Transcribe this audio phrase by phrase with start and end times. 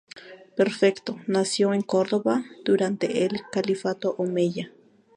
[0.55, 4.71] Perfecto nació en Córdoba durante el califato Omeya.